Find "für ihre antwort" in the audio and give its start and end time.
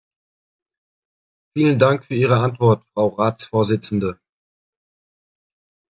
2.05-2.83